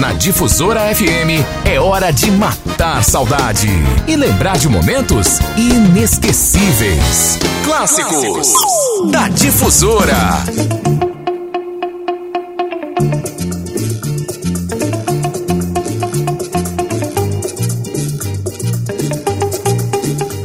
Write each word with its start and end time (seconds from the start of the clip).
Na 0.00 0.12
Difusora 0.12 0.94
FM 0.94 1.42
é 1.64 1.80
hora 1.80 2.10
de 2.10 2.30
matar 2.30 3.02
saudade 3.02 3.68
e 4.06 4.14
lembrar 4.14 4.58
de 4.58 4.68
momentos 4.68 5.38
inesquecíveis. 5.56 7.38
Clássicos 7.64 8.52
da 9.10 9.28
Difusora. 9.28 10.44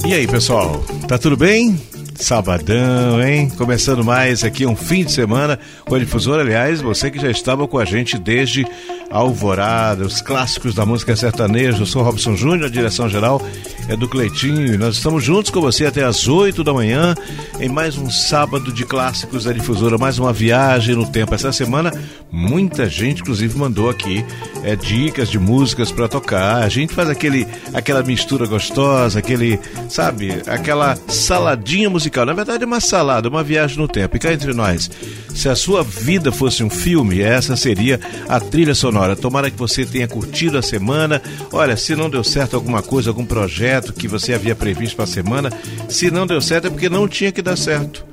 E 0.08 0.14
aí, 0.14 0.28
pessoal? 0.28 0.84
Tá 1.08 1.18
tudo 1.18 1.36
bem? 1.36 1.80
Sabadão, 2.16 3.22
hein? 3.22 3.50
Começando 3.58 4.04
mais 4.04 4.44
aqui 4.44 4.66
um 4.66 4.76
fim 4.76 5.04
de 5.04 5.12
semana 5.12 5.58
com 5.86 5.96
a 5.96 6.00
difusora. 6.00 6.44
Aliás, 6.44 6.80
você 6.80 7.10
que 7.10 7.20
já 7.20 7.32
estava 7.32 7.68
com 7.68 7.80
a 7.80 7.86
gente 7.86 8.18
desde 8.18 8.66
Alvorada, 9.12 10.06
os 10.06 10.22
clássicos 10.22 10.74
da 10.74 10.86
música 10.86 11.16
sertaneja. 11.16 11.80
Eu 11.80 11.86
sou 11.86 12.02
Robson 12.02 12.36
Júnior, 12.36 12.68
a 12.68 12.70
direção 12.70 13.10
geral 13.10 13.42
é 13.90 13.96
do 13.96 14.08
Cleitinho 14.08 14.74
e 14.74 14.78
nós 14.78 14.96
estamos 14.96 15.24
juntos 15.24 15.52
com 15.52 15.60
você 15.60 15.86
até 15.86 16.04
as 16.04 16.28
8 16.28 16.64
da 16.64 16.74
manhã 16.74 17.14
em 17.60 17.68
mais 17.68 17.98
um 17.98 18.10
sábado 18.10 18.72
de 18.72 18.86
clássicos 18.86 19.44
da 19.44 19.52
difusora, 19.52 19.98
mais 19.98 20.18
uma 20.18 20.32
viagem 20.32 20.96
no 20.96 21.06
tempo. 21.06 21.36
Essa 21.36 21.52
semana, 21.52 21.92
muita 22.32 22.90
gente, 22.90 23.22
inclusive, 23.22 23.58
mandou 23.58 23.90
aqui 23.90 24.26
é, 24.64 24.76
dicas 24.76 25.30
de 25.30 25.38
músicas 25.38 25.92
para 25.92 26.08
tocar. 26.08 26.64
A 26.64 26.70
gente 26.70 26.94
faz 26.94 27.10
aquele, 27.10 27.46
aquela 27.74 28.02
mistura 28.02 28.46
gostosa, 28.46 29.20
aquele, 29.20 29.60
sabe, 29.90 30.42
aquela 30.48 30.98
saladinha 31.08 31.90
musical. 31.90 32.26
Na 32.26 32.34
verdade, 32.34 32.64
é 32.64 32.68
uma 32.68 32.80
salada, 32.80 33.28
uma 33.28 33.44
viagem 33.44 33.78
no 33.78 33.88
tempo. 33.88 34.16
E 34.16 34.20
cá 34.20 34.32
entre 34.32 34.54
nós, 34.54 34.90
se 35.36 35.50
a 35.50 35.56
sua 35.56 35.84
vida 35.84 36.32
fosse 36.32 36.64
um 36.64 36.70
filme, 36.70 37.20
essa 37.22 37.58
seria 37.58 38.00
a 38.30 38.40
trilha 38.40 38.74
sonora. 38.74 39.01
Tomara 39.16 39.50
que 39.50 39.58
você 39.58 39.86
tenha 39.86 40.08
curtido 40.08 40.58
a 40.58 40.62
semana. 40.62 41.22
Olha, 41.52 41.76
se 41.76 41.96
não 41.96 42.10
deu 42.10 42.24
certo 42.24 42.56
alguma 42.56 42.82
coisa, 42.82 43.10
algum 43.10 43.26
projeto 43.26 43.94
que 43.94 44.08
você 44.08 44.34
havia 44.34 44.56
previsto 44.56 44.96
para 44.96 45.06
a 45.06 45.08
semana, 45.08 45.52
se 45.90 46.12
não 46.12 46.28
deu 46.28 46.42
certo 46.42 46.68
é 46.68 46.70
porque 46.70 46.90
não 46.90 47.08
tinha 47.08 47.32
que 47.32 47.42
dar 47.42 47.58
certo. 47.58 48.06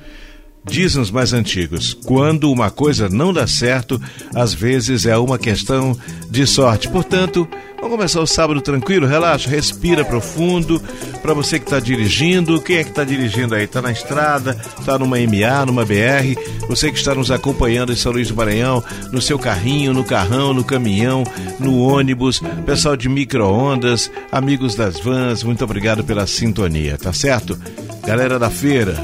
Dizem 0.64 1.00
os 1.00 1.10
mais 1.10 1.32
antigos: 1.32 1.94
quando 1.94 2.50
uma 2.50 2.70
coisa 2.70 3.08
não 3.08 3.32
dá 3.32 3.46
certo, 3.46 4.00
às 4.34 4.52
vezes 4.52 5.06
é 5.06 5.16
uma 5.16 5.38
questão 5.38 5.96
de 6.30 6.46
sorte. 6.46 6.88
Portanto, 6.88 7.48
vamos 7.80 7.96
começar 7.96 8.20
o 8.20 8.26
sábado 8.26 8.60
tranquilo, 8.60 9.06
relaxa, 9.06 9.48
respira 9.48 10.04
profundo. 10.04 10.82
Para 11.22 11.34
você 11.34 11.58
que 11.58 11.64
está 11.64 11.80
dirigindo, 11.80 12.60
quem 12.60 12.76
é 12.76 12.84
que 12.84 12.90
está 12.90 13.04
dirigindo 13.04 13.54
aí? 13.54 13.64
Está 13.64 13.82
na 13.82 13.90
estrada, 13.92 14.56
está 14.78 14.98
numa 14.98 15.16
MA, 15.16 15.66
numa 15.66 15.84
BR. 15.84 16.36
Você 16.68 16.90
que 16.90 16.98
está 16.98 17.14
nos 17.14 17.30
acompanhando 17.30 17.92
em 17.92 17.96
São 17.96 18.12
Luís 18.12 18.28
do 18.28 18.36
Maranhão, 18.36 18.82
no 19.12 19.20
seu 19.20 19.38
carrinho, 19.38 19.92
no 19.92 20.04
carrão, 20.04 20.52
no 20.52 20.64
caminhão, 20.64 21.24
no 21.58 21.78
ônibus, 21.78 22.40
pessoal 22.66 22.96
de 22.96 23.08
micro-ondas, 23.08 24.10
amigos 24.30 24.74
das 24.74 25.00
vans, 25.00 25.42
muito 25.42 25.64
obrigado 25.64 26.04
pela 26.04 26.26
sintonia, 26.26 26.98
tá 26.98 27.12
certo? 27.12 27.58
Galera 28.06 28.38
da 28.38 28.48
feira, 28.48 28.94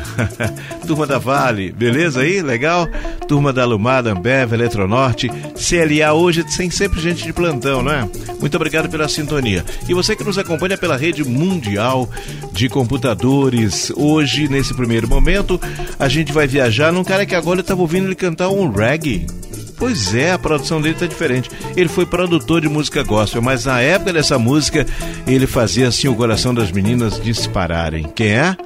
turma 0.87 1.07
da 1.07 1.19
Vale, 1.19 1.73
beleza 1.73 2.21
aí? 2.21 2.41
Legal? 2.41 2.89
Turma 3.27 3.53
da 3.53 3.65
Lumada, 3.65 4.13
Ambev, 4.13 4.53
Eletronorte, 4.53 5.29
CLA 5.29 6.13
hoje 6.13 6.45
sem 6.49 6.71
sempre 6.71 7.01
gente 7.01 7.25
de 7.25 7.33
plantão, 7.33 7.83
não 7.83 7.93
é? 7.93 8.09
Muito 8.39 8.55
obrigado 8.57 8.89
pela 8.89 9.09
sintonia. 9.09 9.65
E 9.89 9.95
você 9.95 10.15
que 10.15 10.25
nos 10.25 10.39
acompanha 10.39 10.77
pela 10.77 10.97
rede 10.97 11.25
mundial 11.25 12.09
de 12.53 12.69
computadores, 12.69 13.91
hoje, 13.97 14.49
nesse 14.49 14.75
primeiro 14.75 15.09
momento, 15.09 15.61
a 15.99 16.09
gente 16.09 16.33
vai 16.33 16.47
viajar 16.47 16.93
num 16.93 17.05
cara 17.05 17.27
que 17.27 17.35
agora 17.35 17.61
eu 17.61 17.63
estava 17.63 17.81
ouvindo 17.81 18.07
ele 18.07 18.15
cantar 18.15 18.51
um 18.51 18.71
reggae. 18.71 19.27
Pois 19.77 20.15
é, 20.15 20.33
a 20.33 20.39
produção 20.39 20.81
dele 20.81 20.95
tá 20.95 21.07
diferente. 21.07 21.51
Ele 21.77 21.89
foi 21.89 22.07
produtor 22.07 22.61
de 22.61 22.69
música 22.69 23.03
gospel, 23.03 23.43
mas 23.43 23.65
na 23.65 23.81
época 23.81 24.13
dessa 24.13 24.39
música 24.39 24.87
ele 25.27 25.47
fazia 25.47 25.89
assim 25.89 26.09
o 26.09 26.15
coração 26.15 26.55
das 26.55 26.71
meninas 26.71 27.21
dispararem. 27.21 28.05
Quem 28.15 28.29
é? 28.29 28.57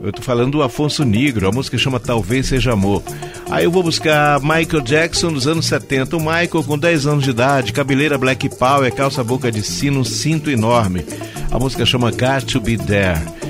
Eu 0.00 0.12
tô 0.12 0.20
falando 0.22 0.52
do 0.52 0.62
Afonso 0.62 1.04
Negro, 1.04 1.48
a 1.48 1.52
música 1.52 1.78
chama 1.78 1.98
Talvez 1.98 2.46
Seja 2.46 2.72
Amor. 2.72 3.02
Aí 3.50 3.64
eu 3.64 3.70
vou 3.70 3.82
buscar 3.82 4.40
Michael 4.40 4.82
Jackson 4.82 5.32
dos 5.32 5.46
anos 5.46 5.66
70. 5.66 6.16
O 6.16 6.20
Michael 6.20 6.64
com 6.64 6.78
10 6.78 7.06
anos 7.06 7.24
de 7.24 7.30
idade, 7.30 7.72
cabeleira 7.72 8.18
black 8.18 8.48
power, 8.56 8.92
calça 8.94 9.24
boca 9.24 9.50
de 9.50 9.62
sino, 9.62 10.04
cinto 10.04 10.50
enorme. 10.50 11.04
A 11.50 11.58
música 11.58 11.86
chama 11.86 12.10
Got 12.10 12.46
to 12.46 12.60
Be 12.60 12.76
There. 12.76 13.45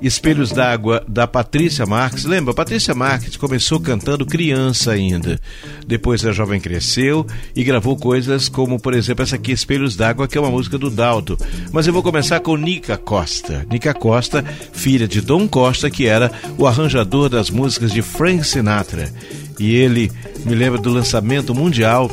Espelhos 0.00 0.52
d'Água 0.52 1.04
da 1.08 1.26
Patrícia 1.26 1.84
Marques. 1.84 2.24
Lembra, 2.24 2.54
Patrícia 2.54 2.94
Marques 2.94 3.36
começou 3.36 3.80
cantando 3.80 4.24
criança 4.24 4.92
ainda. 4.92 5.40
Depois 5.86 6.24
a 6.24 6.32
jovem 6.32 6.60
cresceu 6.60 7.26
e 7.54 7.64
gravou 7.64 7.96
coisas 7.96 8.48
como, 8.48 8.80
por 8.80 8.94
exemplo, 8.94 9.22
essa 9.22 9.36
aqui, 9.36 9.52
Espelhos 9.52 9.96
d'Água, 9.96 10.28
que 10.28 10.38
é 10.38 10.40
uma 10.40 10.50
música 10.50 10.78
do 10.78 10.90
Dalto. 10.90 11.38
Mas 11.72 11.86
eu 11.86 11.92
vou 11.92 12.02
começar 12.02 12.40
com 12.40 12.56
Nica 12.56 12.96
Costa. 12.96 13.66
Nica 13.70 13.92
Costa, 13.92 14.44
filha 14.72 15.08
de 15.08 15.20
Dom 15.20 15.48
Costa, 15.48 15.90
que 15.90 16.06
era 16.06 16.30
o 16.56 16.66
arranjador 16.66 17.28
das 17.28 17.50
músicas 17.50 17.92
de 17.92 18.02
Frank 18.02 18.44
Sinatra. 18.44 19.12
E 19.58 19.74
ele 19.74 20.12
me 20.44 20.54
lembra 20.54 20.80
do 20.80 20.90
lançamento 20.90 21.54
mundial 21.54 22.08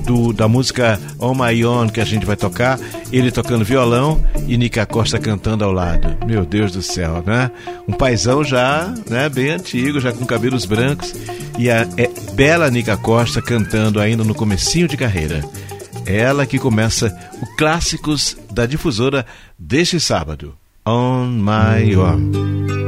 do, 0.00 0.32
da 0.32 0.48
música 0.48 1.00
On 1.18 1.34
My 1.34 1.64
Own 1.64 1.88
que 1.88 2.00
a 2.00 2.04
gente 2.04 2.26
vai 2.26 2.36
tocar, 2.36 2.78
ele 3.12 3.30
tocando 3.30 3.64
violão 3.64 4.24
e 4.46 4.56
Nica 4.56 4.86
Costa 4.86 5.18
cantando 5.18 5.64
ao 5.64 5.72
lado. 5.72 6.16
Meu 6.26 6.44
Deus 6.44 6.72
do 6.72 6.82
céu, 6.82 7.22
né? 7.26 7.50
Um 7.88 7.92
paizão 7.92 8.42
já, 8.42 8.92
né, 9.08 9.28
bem 9.28 9.50
antigo, 9.50 10.00
já 10.00 10.12
com 10.12 10.24
cabelos 10.26 10.64
brancos 10.64 11.14
e 11.58 11.70
a 11.70 11.86
é, 11.96 12.10
bela 12.34 12.70
Nica 12.70 12.96
Costa 12.96 13.42
cantando 13.42 14.00
ainda 14.00 14.24
no 14.24 14.34
comecinho 14.34 14.88
de 14.88 14.96
carreira. 14.96 15.42
Ela 16.06 16.46
que 16.46 16.58
começa 16.58 17.14
o 17.40 17.56
clássicos 17.56 18.36
da 18.50 18.66
difusora 18.66 19.24
deste 19.58 20.00
sábado. 20.00 20.54
On 20.86 21.26
My 21.26 21.94
Own. 21.94 22.79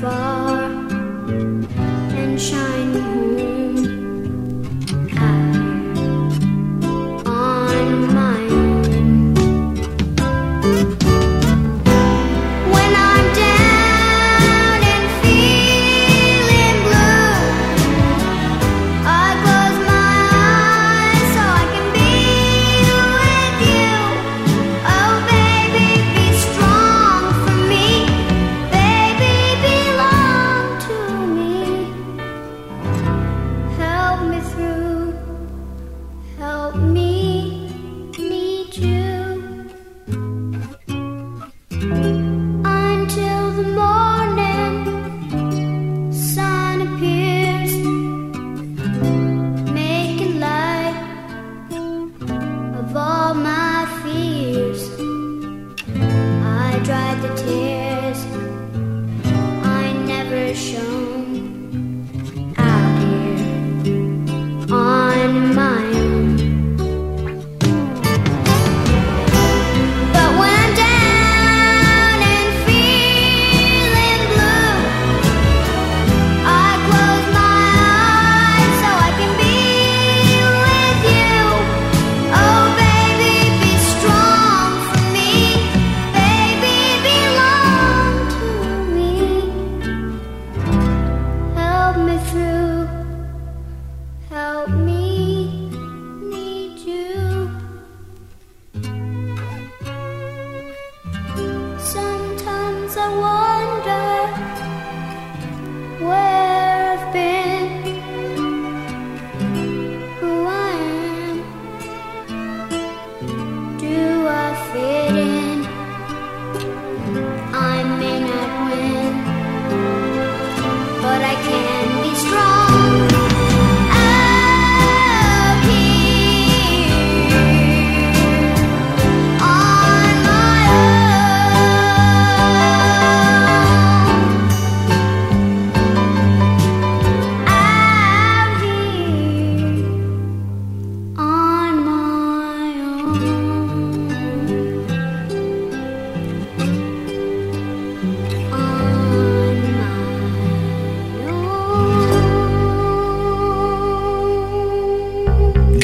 far 0.00 0.64
and 2.16 2.40
shine. 2.40 2.79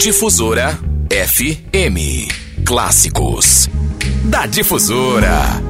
Difusora 0.07 0.79
FM. 1.11 2.29
Clássicos 2.65 3.69
da 4.23 4.47
Difusora. 4.47 5.66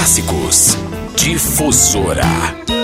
Clássicos 0.00 0.78
Difusora. 1.14 2.79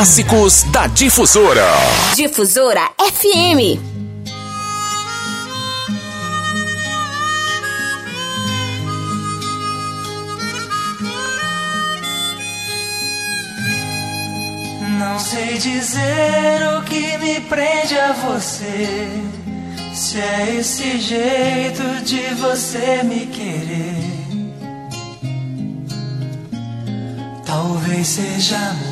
Clássicos 0.00 0.62
da 0.72 0.86
Difusora. 0.86 1.66
Difusora 2.16 2.90
FM. 2.98 3.78
Não 14.98 15.18
sei 15.18 15.58
dizer 15.58 16.78
o 16.78 16.82
que 16.84 17.18
me 17.18 17.42
prende 17.42 17.98
a 17.98 18.12
você. 18.12 19.06
Se 19.92 20.18
é 20.18 20.56
esse 20.60 20.98
jeito 20.98 22.02
de 22.06 22.22
você 22.36 23.02
me 23.02 23.26
querer. 23.26 23.96
Talvez 27.44 28.06
seja 28.06 28.56
amor. 28.56 28.89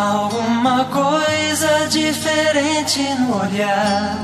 Alguma 0.00 0.86
coisa 0.86 1.86
diferente 1.90 3.02
no 3.18 3.38
olhar. 3.38 4.16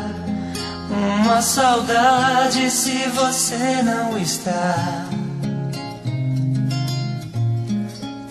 Uma 0.88 1.42
saudade 1.42 2.70
se 2.70 3.06
você 3.08 3.82
não 3.82 4.16
está. 4.16 5.04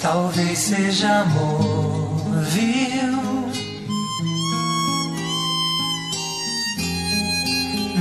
Talvez 0.02 0.58
seja 0.58 1.20
amor, 1.20 2.42
viu? 2.46 3.14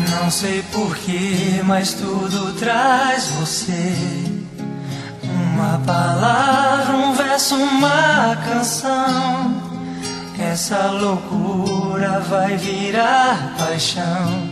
Não 0.08 0.30
sei 0.30 0.62
porquê, 0.72 1.60
mas 1.66 1.92
tudo 1.92 2.54
traz 2.54 3.26
você. 3.26 4.33
Uma 5.54 5.80
palavra, 5.86 6.96
um 6.96 7.14
verso, 7.14 7.54
uma 7.54 8.36
canção. 8.44 9.62
Essa 10.36 10.90
loucura 10.90 12.18
vai 12.28 12.56
virar 12.56 13.54
paixão. 13.56 14.50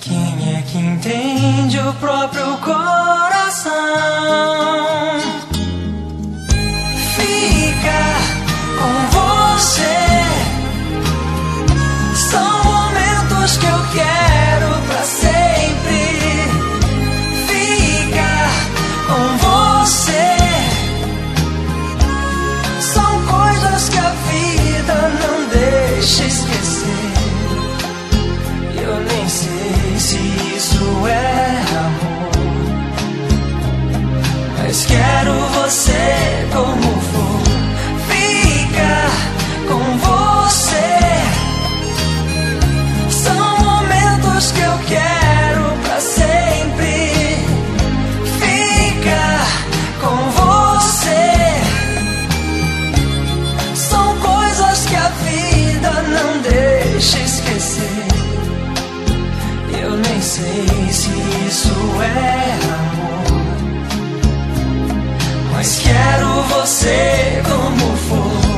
Quem 0.00 0.56
é 0.56 0.62
que 0.62 0.78
entende 0.78 1.78
o 1.78 1.92
próprio 1.94 2.56
coração? 2.56 3.68
Mas 65.58 65.80
quero 65.80 66.42
você 66.44 67.42
como 67.44 67.96
for. 67.96 68.48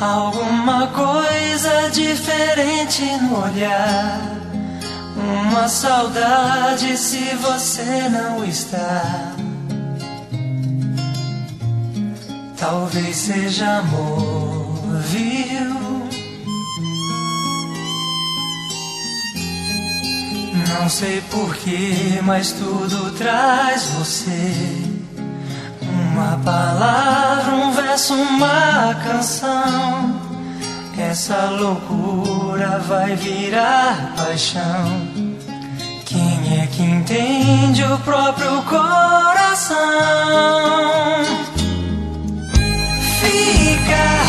Alguma 0.00 0.86
coisa 0.86 1.90
diferente 1.90 3.04
no 3.20 3.44
olhar. 3.44 4.20
Uma 5.14 5.68
saudade 5.68 6.96
se 6.96 7.36
você 7.36 8.08
não 8.08 8.42
está. 8.42 9.34
Talvez 12.56 13.16
seja 13.16 13.80
amor, 13.80 14.51
viu? 15.02 16.08
Não 20.68 20.88
sei 20.88 21.20
porquê, 21.30 22.20
mas 22.22 22.52
tudo 22.52 23.12
traz 23.16 23.84
você. 23.90 24.52
Uma 25.80 26.38
palavra, 26.44 27.54
um 27.54 27.72
verso, 27.72 28.14
uma 28.14 28.94
canção. 29.04 30.22
Essa 30.98 31.50
loucura 31.50 32.78
vai 32.78 33.14
virar 33.16 34.14
paixão. 34.16 35.08
Quem 36.04 36.60
é 36.62 36.66
que 36.66 36.82
entende 36.82 37.82
o 37.84 37.98
próprio 37.98 38.62
coração? 38.62 39.76
Ficar 43.20 44.21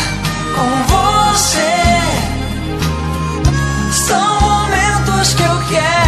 com 0.54 0.70
você. 0.94 1.74
São 4.06 4.40
momentos 4.40 5.34
que 5.34 5.42
eu 5.42 5.58
quero 5.68 6.03